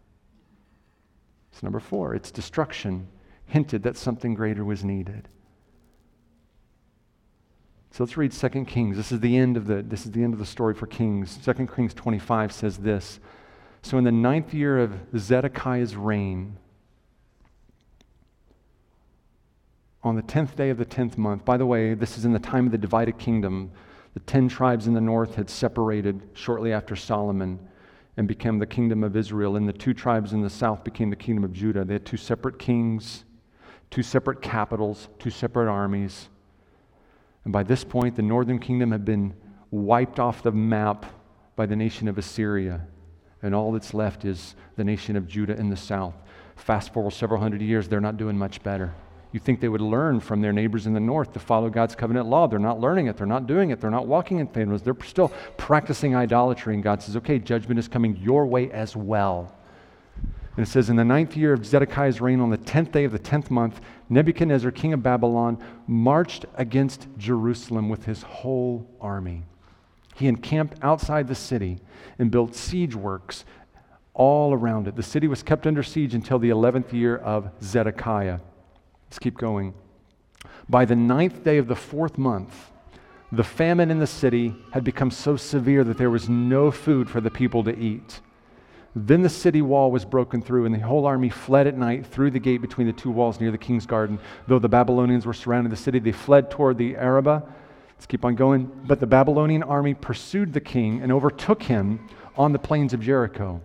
[1.53, 2.15] It's number four.
[2.15, 3.09] It's destruction,
[3.47, 5.29] hinted that something greater was needed.
[7.91, 8.97] So let's read 2 Kings.
[8.97, 11.37] This is the end of the, this is the end of the story for Kings.
[11.45, 13.19] 2 Kings 25 says this.
[13.85, 16.57] So, in the ninth year of Zedekiah's reign,
[20.03, 22.39] on the tenth day of the tenth month, by the way, this is in the
[22.39, 23.71] time of the divided kingdom.
[24.15, 27.59] The ten tribes in the north had separated shortly after Solomon
[28.17, 31.17] and became the kingdom of Israel, and the two tribes in the south became the
[31.17, 31.85] kingdom of Judah.
[31.85, 33.25] They had two separate kings,
[33.91, 36.31] two separate capitals, two separate armies.
[37.45, 39.35] And by this point, the northern kingdom had been
[39.71, 41.05] wiped off the map
[41.55, 42.87] by the nation of Assyria
[43.45, 46.15] and all that's left is the nation of Judah in the south.
[46.57, 48.95] Fast forward several hundred years, they're not doing much better.
[49.33, 52.27] You think they would learn from their neighbors in the north to follow God's covenant
[52.27, 52.47] law.
[52.47, 53.19] They're not learning it.
[53.19, 53.81] They're not doing it.
[53.81, 54.81] They're not walking in faithfulness.
[54.81, 55.29] They're still
[55.59, 56.73] practicing idolatry.
[56.73, 59.53] And God says, okay, judgment is coming your way as well.
[60.57, 63.13] And it says, In the ninth year of Zedekiah's reign, on the tenth day of
[63.13, 69.43] the tenth month, Nebuchadnezzar, king of Babylon, marched against Jerusalem with his whole army.
[70.15, 71.79] He encamped outside the city
[72.19, 73.45] and built siege works
[74.15, 74.95] all around it.
[74.95, 78.39] The city was kept under siege until the 11th year of Zedekiah.
[79.07, 79.75] Let's keep going.
[80.69, 82.71] By the ninth day of the fourth month,
[83.33, 87.21] the famine in the city had become so severe that there was no food for
[87.21, 88.21] the people to eat.
[88.95, 92.31] Then the city wall was broken through, and the whole army fled at night through
[92.31, 94.21] the gate between the two walls near the king's garden.
[94.47, 97.43] Though the Babylonians were surrounding the city, they fled toward the Arabah
[97.97, 98.71] Let's keep on going.
[98.87, 103.61] But the Babylonian army pursued the king and overtook him on the plains of Jericho.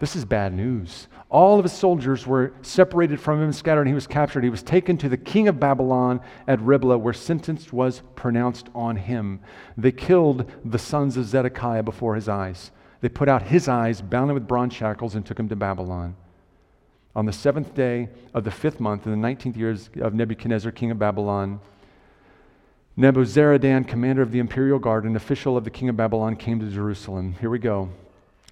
[0.00, 1.06] This is bad news.
[1.30, 4.44] All of his soldiers were separated from him and scattered, and he was captured.
[4.44, 8.96] He was taken to the king of Babylon at Riblah, where sentence was pronounced on
[8.96, 9.40] him.
[9.76, 12.70] They killed the sons of Zedekiah before his eyes.
[13.00, 16.16] They put out his eyes, bound him with bronze shackles, and took him to Babylon.
[17.16, 20.90] On the seventh day of the fifth month, in the nineteenth year of Nebuchadnezzar, king
[20.90, 21.60] of Babylon,
[22.96, 26.70] Nebuzaradan, commander of the imperial guard and official of the king of Babylon, came to
[26.70, 27.34] Jerusalem.
[27.40, 27.90] Here we go.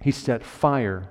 [0.01, 1.07] He set fire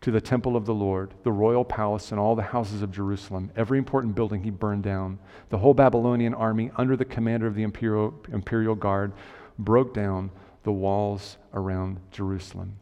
[0.00, 3.52] to the temple of the Lord, the royal palace, and all the houses of Jerusalem.
[3.54, 5.20] Every important building he burned down.
[5.50, 9.12] The whole Babylonian army, under the commander of the imperial, imperial guard,
[9.56, 10.32] broke down
[10.64, 12.76] the walls around Jerusalem.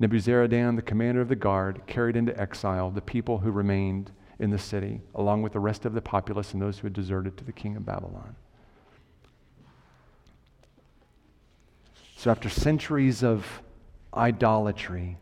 [0.00, 4.58] Nebuzaradan, the commander of the guard, carried into exile the people who remained in the
[4.58, 7.52] city, along with the rest of the populace and those who had deserted to the
[7.52, 8.36] king of Babylon.
[12.16, 13.46] So, after centuries of
[14.14, 15.16] idolatry,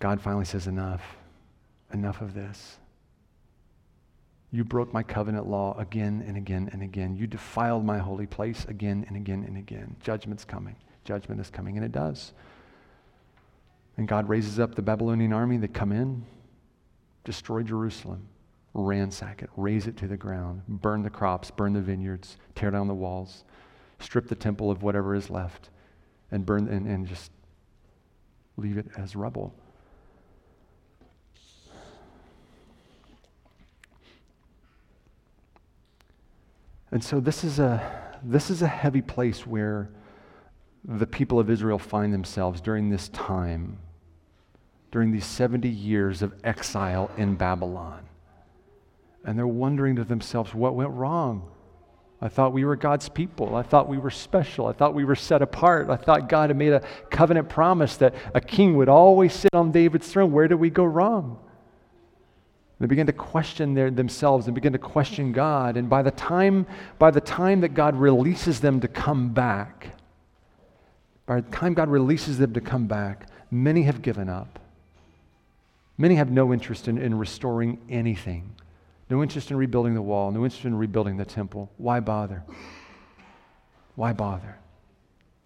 [0.00, 1.02] God finally says, Enough.
[1.92, 2.78] Enough of this.
[4.50, 7.16] You broke my covenant law again and again and again.
[7.16, 9.96] You defiled my holy place again and again and again.
[10.02, 10.76] Judgment's coming.
[11.04, 12.32] Judgment is coming, and it does.
[13.96, 16.24] And God raises up the Babylonian army that come in,
[17.24, 18.28] destroy Jerusalem,
[18.74, 22.88] ransack it, raze it to the ground, burn the crops, burn the vineyards, tear down
[22.88, 23.44] the walls,
[24.00, 25.70] strip the temple of whatever is left,
[26.30, 27.30] and burn and, and just
[28.56, 29.54] leave it as rubble.
[36.90, 39.90] And so this is a this is a heavy place where
[40.84, 43.78] the people of Israel find themselves during this time,
[44.92, 48.04] during these 70 years of exile in Babylon.
[49.24, 51.50] And they're wondering to themselves, what went wrong?
[52.20, 53.56] I thought we were God's people.
[53.56, 54.66] I thought we were special.
[54.66, 55.90] I thought we were set apart.
[55.90, 59.72] I thought God had made a covenant promise that a king would always sit on
[59.72, 60.30] David's throne.
[60.30, 61.40] Where did we go wrong?
[62.78, 65.76] They begin to question their, themselves and begin to question God.
[65.76, 66.66] And by the, time,
[66.98, 69.96] by the time that God releases them to come back,
[71.26, 74.58] by the time God releases them to come back, many have given up.
[76.02, 78.56] Many have no interest in, in restoring anything,
[79.08, 81.70] no interest in rebuilding the wall, no interest in rebuilding the temple.
[81.76, 82.42] Why bother?
[83.94, 84.58] Why bother?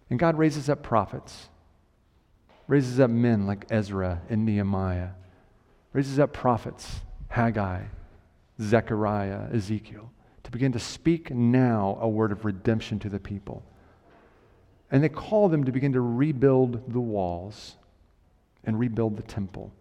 [0.09, 1.49] And God raises up prophets,
[2.65, 5.09] raises up men like Ezra and Nehemiah,
[5.93, 7.83] raises up prophets Haggai,
[8.59, 13.61] Zechariah, Ezekiel, to begin to speak now a word of redemption to the people.
[14.89, 17.75] And they call them to begin to rebuild the walls
[18.63, 19.71] and rebuild the temple.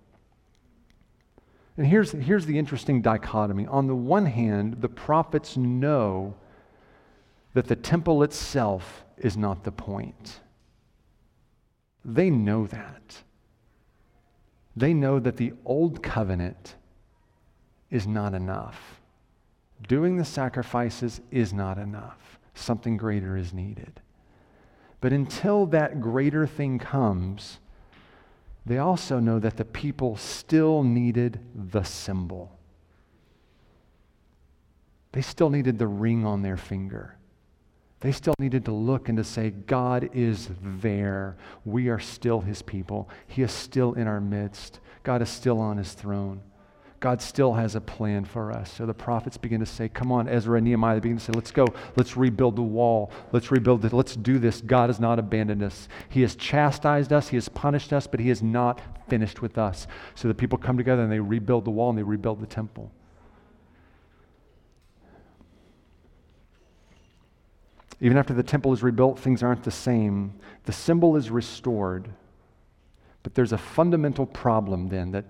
[1.77, 3.67] And here's, here's the interesting dichotomy.
[3.67, 6.35] On the one hand, the prophets know
[7.55, 10.41] that the temple itself is not the point.
[12.05, 13.23] They know that.
[14.77, 16.77] They know that the old covenant
[17.91, 19.01] is not enough.
[19.87, 22.39] Doing the sacrifices is not enough.
[22.55, 24.01] Something greater is needed.
[25.01, 27.59] But until that greater thing comes,
[28.67, 32.59] they also know that the people still needed the symbol.
[35.13, 37.17] They still needed the ring on their finger.
[38.01, 41.37] They still needed to look and to say, God is there.
[41.65, 43.09] We are still his people.
[43.27, 44.81] He is still in our midst.
[45.05, 46.43] God is still on his throne.
[46.99, 48.73] God still has a plan for us.
[48.73, 51.33] So the prophets begin to say, Come on, Ezra and Nehemiah, they begin to say,
[51.33, 51.67] Let's go.
[51.97, 53.13] Let's rebuild the wall.
[53.33, 53.93] Let's rebuild it.
[53.93, 54.63] Let's do this.
[54.63, 55.89] God has not abandoned us.
[56.09, 59.87] He has chastised us, He has punished us, but He has not finished with us.
[60.15, 62.91] So the people come together and they rebuild the wall and they rebuild the temple.
[68.01, 70.35] Even after the temple is rebuilt, things aren't the same.
[70.65, 72.09] The symbol is restored.
[73.23, 75.25] But there's a fundamental problem then that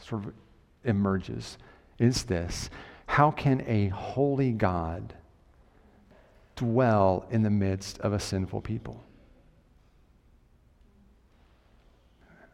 [0.00, 0.32] sort of
[0.84, 1.58] emerges
[1.98, 2.70] is this
[3.06, 5.14] How can a holy God
[6.56, 9.02] dwell in the midst of a sinful people?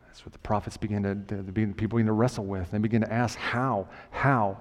[0.06, 2.70] That's what the prophets begin to, the, the people begin to wrestle with.
[2.70, 3.88] They begin to ask, How?
[4.10, 4.58] How?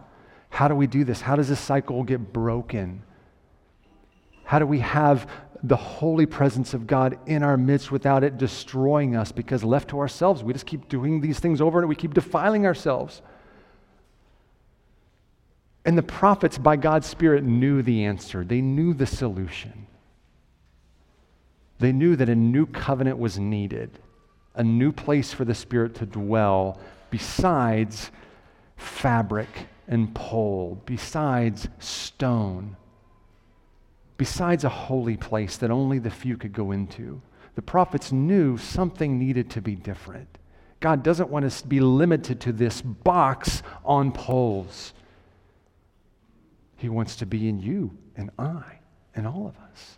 [0.50, 1.22] How do we do this?
[1.22, 3.04] How does this cycle get broken?
[4.44, 5.30] How do we have
[5.64, 10.00] the holy presence of God in our midst without it destroying us because left to
[10.00, 13.22] ourselves, we just keep doing these things over and we keep defiling ourselves.
[15.86, 19.88] And the prophets, by God's Spirit, knew the answer, they knew the solution.
[21.80, 24.00] They knew that a new covenant was needed,
[24.56, 26.80] a new place for the Spirit to dwell
[27.10, 28.12] besides
[28.76, 29.48] fabric
[29.88, 32.76] and pole, besides stone
[34.18, 37.22] besides a holy place that only the few could go into,
[37.58, 40.38] The prophets knew something needed to be different.
[40.80, 44.94] God doesn't want us to be limited to this box on poles.
[46.76, 48.78] He wants to be in you and I
[49.16, 49.97] and all of us.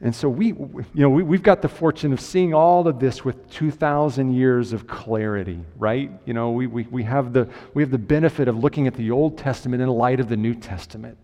[0.00, 3.24] And so we, you know, we, we've got the fortune of seeing all of this
[3.24, 6.10] with 2,000 years of clarity, right?
[6.24, 9.10] You know, we, we, we, have the, we have the benefit of looking at the
[9.10, 11.18] Old Testament in light of the New Testament.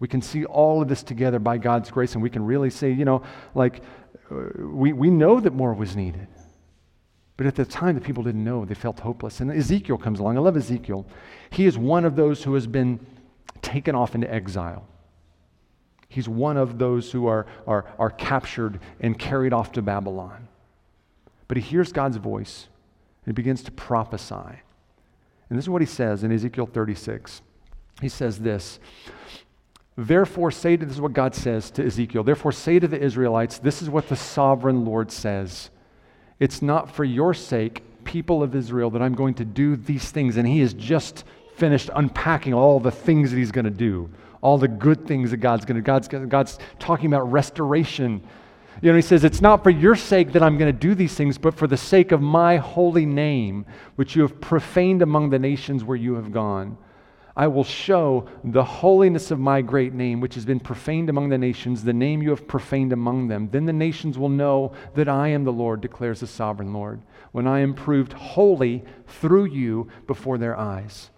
[0.00, 2.90] We can see all of this together by God's grace, and we can really say,
[2.90, 3.22] you know,
[3.54, 3.80] like,
[4.30, 6.28] uh, we, we know that more was needed.
[7.38, 8.66] But at the time, the people didn't know.
[8.66, 9.40] They felt hopeless.
[9.40, 10.36] And Ezekiel comes along.
[10.36, 11.06] I love Ezekiel.
[11.48, 13.00] He is one of those who has been
[13.62, 14.86] taken off into exile.
[16.10, 20.48] He's one of those who are, are, are captured and carried off to Babylon.
[21.46, 22.66] But he hears God's voice
[23.24, 24.34] and begins to prophesy.
[25.48, 27.42] And this is what he says in Ezekiel 36.
[28.02, 28.80] He says this
[29.96, 32.24] Therefore, say to this is what God says to Ezekiel.
[32.24, 35.70] Therefore, say to the Israelites, This is what the sovereign Lord says.
[36.40, 40.36] It's not for your sake, people of Israel, that I'm going to do these things.
[40.36, 41.22] And he has just
[41.54, 44.10] finished unpacking all the things that he's going to do
[44.42, 45.82] all the good things that God's going to.
[45.82, 48.22] God's, God's talking about restoration.
[48.80, 51.14] You know, he says, It's not for your sake that I'm going to do these
[51.14, 53.66] things, but for the sake of my holy name,
[53.96, 56.78] which you have profaned among the nations where you have gone.
[57.36, 61.38] I will show the holiness of my great name, which has been profaned among the
[61.38, 63.48] nations, the name you have profaned among them.
[63.50, 67.00] Then the nations will know that I am the Lord, declares the sovereign Lord,
[67.32, 71.10] when I am proved holy through you before their eyes.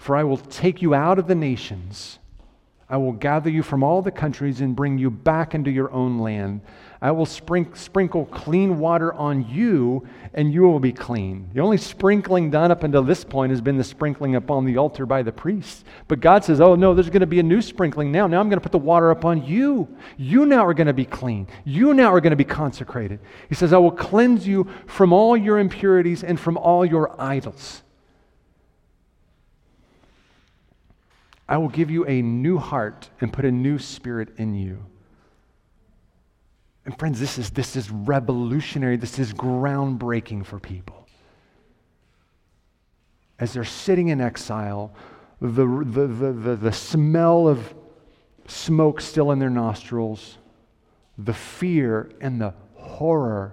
[0.00, 2.18] For I will take you out of the nations.
[2.88, 6.18] I will gather you from all the countries and bring you back into your own
[6.20, 6.62] land.
[7.02, 11.50] I will sprink, sprinkle clean water on you, and you will be clean.
[11.52, 15.04] The only sprinkling done up until this point has been the sprinkling upon the altar
[15.04, 15.84] by the priests.
[16.08, 18.26] But God says, Oh, no, there's going to be a new sprinkling now.
[18.26, 19.86] Now I'm going to put the water upon you.
[20.16, 21.46] You now are going to be clean.
[21.66, 23.20] You now are going to be consecrated.
[23.50, 27.82] He says, I will cleanse you from all your impurities and from all your idols.
[31.50, 34.86] I will give you a new heart and put a new spirit in you.
[36.86, 38.96] And friends, this is, this is revolutionary.
[38.96, 41.08] This is groundbreaking for people.
[43.40, 44.94] As they're sitting in exile,
[45.40, 47.74] the, the, the, the, the smell of
[48.46, 50.38] smoke still in their nostrils,
[51.18, 53.52] the fear and the horror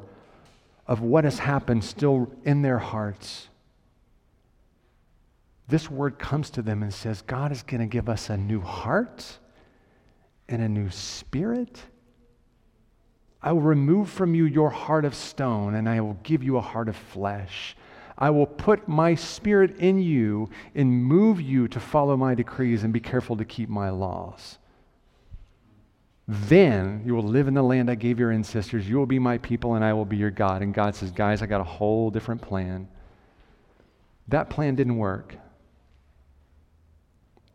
[0.86, 3.48] of what has happened still in their hearts
[5.68, 8.62] this word comes to them and says, God is going to give us a new
[8.62, 9.38] heart
[10.48, 11.82] and a new spirit.
[13.42, 16.62] I will remove from you your heart of stone, and I will give you a
[16.62, 17.76] heart of flesh.
[18.18, 22.94] I will put my spirit in you and move you to follow my decrees and
[22.94, 24.58] be careful to keep my laws.
[26.30, 28.90] Then you will live in the land I gave your ancestors.
[28.90, 30.62] You will be my people, and I will be your God.
[30.62, 32.88] And God says, Guys, I got a whole different plan.
[34.30, 35.38] That plan didn't work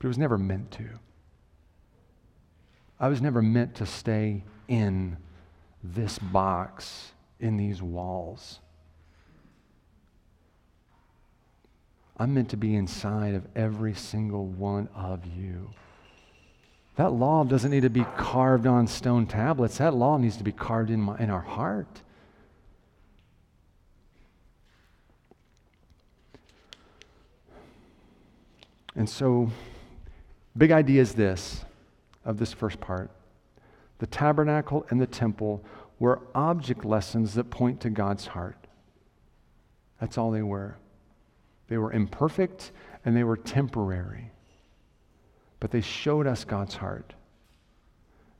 [0.03, 0.85] but it was never meant to.
[2.99, 5.17] I was never meant to stay in
[5.85, 8.59] this box, in these walls.
[12.17, 15.71] I'm meant to be inside of every single one of you.
[16.97, 19.79] That law doesn't need to be carved on stone tablets.
[19.79, 22.03] That law needs to be carved in, my, in our heart.
[28.97, 29.53] And so
[30.57, 31.65] Big idea is this
[32.25, 33.11] of this first part
[33.99, 35.65] the tabernacle and the temple
[36.01, 38.67] were object lessons that point to God's heart.
[40.01, 40.77] That's all they were.
[41.69, 42.73] They were imperfect
[43.05, 44.33] and they were temporary.
[45.61, 47.15] But they showed us God's heart.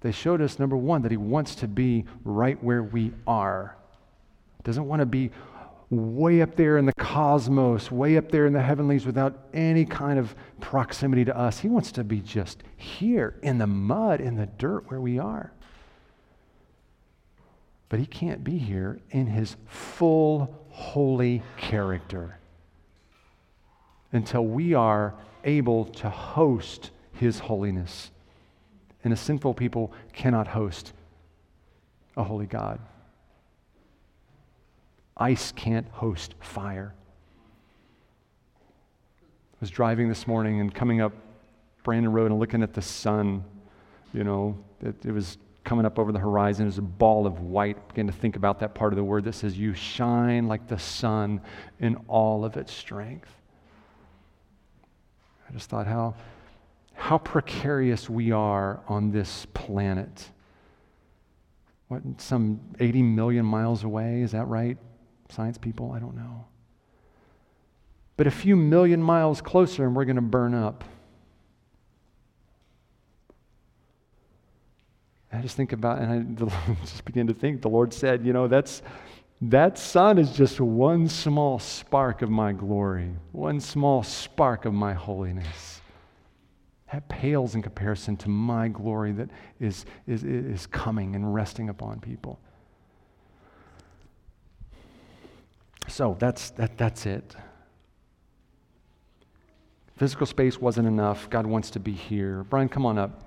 [0.01, 3.77] They showed us, number one, that He wants to be right where we are.
[4.65, 5.31] Doesn't want to be
[5.93, 10.19] way up there in the cosmos, way up there in the heavenlies without any kind
[10.19, 11.59] of proximity to us.
[11.59, 15.53] He wants to be just here in the mud, in the dirt where we are.
[17.91, 22.39] But he can't be here in his full holy character
[24.13, 25.15] until we are
[25.45, 28.11] able to host his holiness.
[29.05, 30.95] And a sinful people cannot host
[32.17, 32.81] a holy God.
[35.17, 36.95] Ice can't host fire.
[39.27, 41.13] I was driving this morning and coming up
[41.83, 43.45] Brandon Road and looking at the sun.
[44.13, 47.77] You know, it, it was coming up over the horizon as a ball of white.
[47.77, 50.67] I began to think about that part of the word that says, You shine like
[50.67, 51.41] the sun
[51.79, 53.31] in all of its strength.
[55.49, 56.15] I just thought how,
[56.95, 60.31] how precarious we are on this planet.
[61.89, 64.23] What, some 80 million miles away?
[64.23, 64.79] Is that right?
[65.33, 65.93] Science people?
[65.93, 66.47] I don't know.
[68.17, 70.85] But a few million miles closer, and we're going to burn up.
[75.33, 76.45] I just think about, and I
[76.83, 78.83] just begin to think, the Lord said, you know, that's,
[79.41, 84.93] that sun is just one small spark of my glory, one small spark of my
[84.93, 85.81] holiness.
[86.93, 92.01] That pales in comparison to my glory that is, is, is coming and resting upon
[92.01, 92.39] people.
[95.89, 97.35] So that's, that, that's it.
[99.97, 101.29] Physical space wasn't enough.
[101.31, 102.45] God wants to be here.
[102.45, 103.23] Brian, come on up.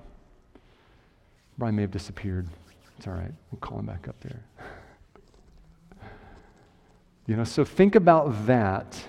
[1.57, 2.47] Brian may have disappeared.
[2.97, 3.31] It's all right.
[3.51, 4.43] We'll call him back up there.
[7.27, 9.01] you know, so think about that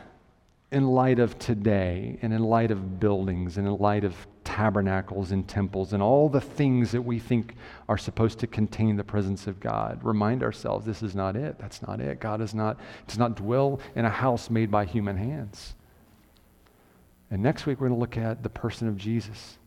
[0.71, 4.15] in light of today and in light of buildings and in light of
[4.47, 7.57] tabernacles and temples and all the things that we think
[7.89, 9.99] are supposed to contain the presence of God.
[10.03, 11.59] Remind ourselves this is not it.
[11.59, 12.21] That's not it.
[12.21, 12.79] God is not,
[13.09, 15.75] does not dwell in a house made by human hands.
[17.31, 19.59] And next week we're going to look at the person of Jesus.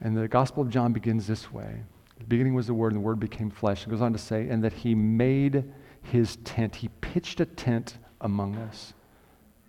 [0.00, 1.84] And the Gospel of John begins this way.
[2.18, 3.86] The beginning was the Word, and the Word became flesh.
[3.86, 5.64] It goes on to say, and that he made
[6.02, 6.74] his tent.
[6.74, 8.92] He pitched a tent among us.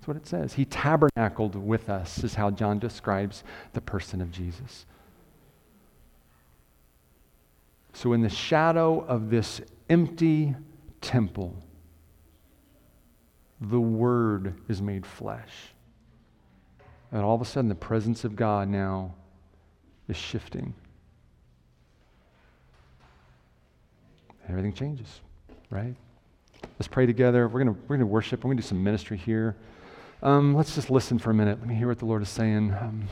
[0.04, 0.52] That's what it says.
[0.56, 3.42] He tabernacled with us, is how John describes
[3.72, 4.86] the person of Jesus.
[7.94, 10.56] So, in the shadow of this empty
[11.00, 11.56] temple,
[13.62, 15.54] the Word is made flesh.
[17.14, 19.14] And all of a sudden, the presence of God now
[20.10, 20.74] is shifting.
[24.50, 25.22] Everything changes,
[25.70, 25.96] right?
[26.78, 27.48] Let's pray together.
[27.48, 28.44] We're going we're gonna worship.
[28.44, 29.56] We're going to do some ministry here.
[30.24, 31.60] Um, let's just listen for a minute.
[31.60, 32.74] Let me hear what the Lord is saying.
[32.74, 33.10] Um,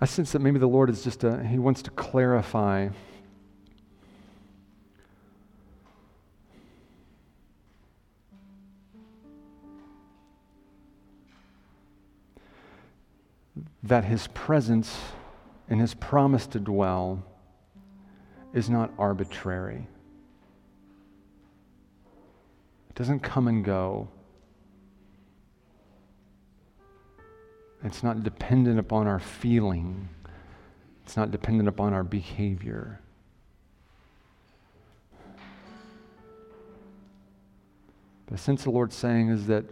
[0.00, 2.88] I sense that maybe the Lord is just, a, He wants to clarify.
[13.82, 14.98] That His presence
[15.68, 17.22] and His promise to dwell
[18.52, 19.86] is not arbitrary.
[22.88, 24.08] It doesn't come and go.
[27.82, 30.08] It's not dependent upon our feeling.
[31.04, 33.00] It's not dependent upon our behavior.
[38.26, 39.64] But sense the Lord's saying is that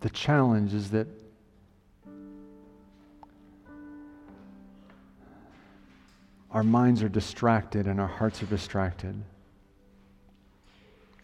[0.00, 1.06] the challenge is that
[6.52, 9.20] our minds are distracted and our hearts are distracted.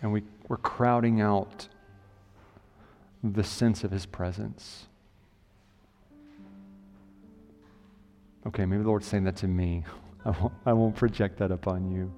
[0.01, 1.69] And we, we're crowding out
[3.23, 4.87] the sense of His presence.
[8.47, 9.85] Okay, maybe the Lord's saying that to me.
[10.25, 12.13] I won't, I won't project that upon you.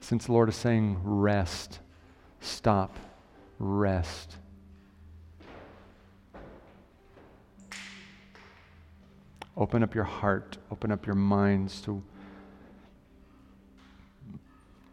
[0.00, 1.80] Since the Lord is saying rest,
[2.40, 2.96] stop,
[3.58, 4.36] rest.
[9.58, 12.02] Open up your heart, open up your minds to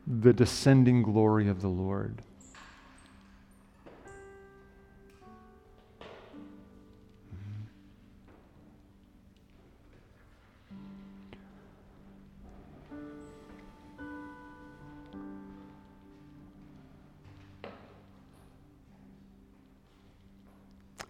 [0.07, 2.21] the descending glory of the Lord.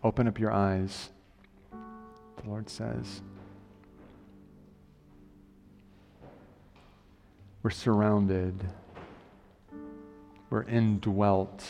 [0.04, 1.12] Open up your eyes,
[1.72, 3.22] the Lord says.
[7.64, 8.62] We're surrounded,
[10.50, 11.64] we're indwelt.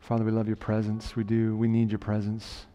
[0.00, 1.14] Father, we love your presence.
[1.14, 1.56] We do.
[1.56, 2.66] We need your presence.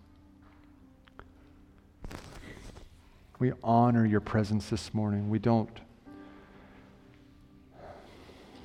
[3.39, 5.29] We honor your presence this morning.
[5.29, 5.69] We don't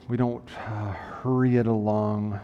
[0.08, 2.40] we don't uh, hurry it along.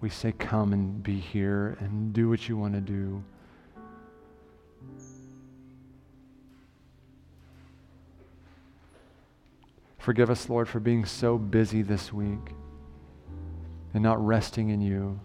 [0.00, 3.22] We say, Come and be here and do what you want to do.
[9.98, 12.54] Forgive us, Lord, for being so busy this week
[13.92, 15.20] and not resting in you.